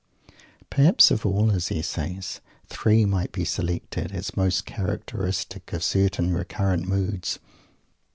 [0.71, 6.87] Perhaps of all his essays, three might be selected as most characteristic of certain recurrent
[6.87, 7.37] moods.